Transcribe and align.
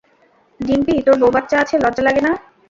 ডিম্পি, 0.59 0.95
তোর 1.05 1.15
বৌ 1.21 1.29
বাচ্চা 1.35 1.55
আছে, 1.63 1.75
লজ্জা 1.83 2.03
লাগে 2.07 2.21
না। 2.27 2.31